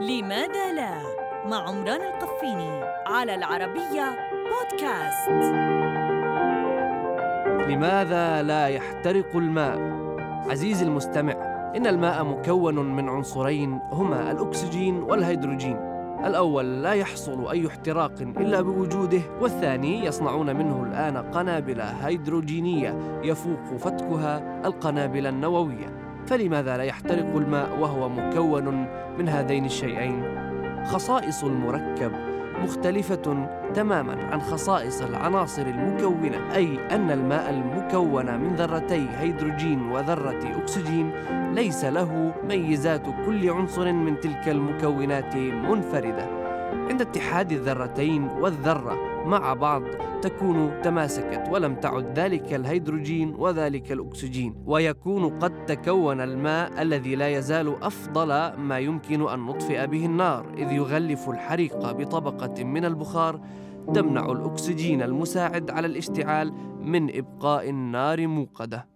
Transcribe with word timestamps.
لماذا 0.00 0.72
لا؟ 0.72 1.00
مع 1.46 1.68
عمران 1.68 2.00
القفيني 2.00 2.84
على 3.06 3.34
العربية 3.34 4.16
بودكاست. 4.50 5.30
لماذا 7.70 8.42
لا 8.42 8.66
يحترق 8.66 9.36
الماء؟ 9.36 9.78
عزيزي 10.50 10.84
المستمع 10.84 11.32
إن 11.76 11.86
الماء 11.86 12.24
مكون 12.24 12.96
من 12.96 13.08
عنصرين 13.08 13.80
هما 13.92 14.30
الأكسجين 14.30 15.02
والهيدروجين. 15.02 15.76
الأول 16.24 16.82
لا 16.82 16.92
يحصل 16.92 17.50
أي 17.50 17.66
احتراق 17.66 18.12
إلا 18.20 18.60
بوجوده 18.60 19.20
والثاني 19.40 20.04
يصنعون 20.04 20.56
منه 20.56 20.82
الآن 20.82 21.16
قنابل 21.16 21.80
هيدروجينية 21.80 23.20
يفوق 23.22 23.76
فتكها 23.78 24.62
القنابل 24.64 25.26
النووية. 25.26 26.09
فلماذا 26.30 26.76
لا 26.76 26.84
يحترق 26.84 27.36
الماء 27.36 27.78
وهو 27.78 28.08
مكون 28.08 28.86
من 29.18 29.28
هذين 29.28 29.64
الشيئين؟ 29.64 30.22
خصائص 30.84 31.44
المركب 31.44 32.12
مختلفة 32.62 33.48
تماما 33.74 34.24
عن 34.32 34.40
خصائص 34.40 35.02
العناصر 35.02 35.62
المكونة 35.62 36.54
أي 36.54 36.78
أن 36.90 37.10
الماء 37.10 37.50
المكون 37.50 38.38
من 38.38 38.56
ذرتي 38.56 39.08
هيدروجين 39.18 39.82
وذرة 39.82 40.58
أكسجين 40.58 41.12
ليس 41.54 41.84
له 41.84 42.32
ميزات 42.48 43.06
كل 43.26 43.50
عنصر 43.50 43.92
من 43.92 44.20
تلك 44.20 44.48
المكونات 44.48 45.36
منفردة. 45.36 46.39
عند 46.72 47.00
اتحاد 47.00 47.52
الذرتين 47.52 48.24
والذرة 48.24 49.10
مع 49.26 49.54
بعض 49.54 49.82
تكون 50.22 50.82
تماسكت 50.82 51.48
ولم 51.50 51.74
تعد 51.74 52.18
ذلك 52.18 52.54
الهيدروجين 52.54 53.34
وذلك 53.38 53.92
الأكسجين 53.92 54.54
ويكون 54.66 55.38
قد 55.38 55.66
تكون 55.66 56.20
الماء 56.20 56.82
الذي 56.82 57.14
لا 57.14 57.28
يزال 57.28 57.82
أفضل 57.82 58.28
ما 58.56 58.78
يمكن 58.78 59.28
أن 59.28 59.38
نطفئ 59.46 59.86
به 59.86 60.06
النار 60.06 60.54
إذ 60.58 60.72
يغلف 60.72 61.28
الحريق 61.28 61.92
بطبقة 61.92 62.64
من 62.64 62.84
البخار 62.84 63.40
تمنع 63.94 64.32
الأكسجين 64.32 65.02
المساعد 65.02 65.70
على 65.70 65.86
الاشتعال 65.86 66.52
من 66.82 67.16
إبقاء 67.16 67.70
النار 67.70 68.26
موقدة. 68.26 68.86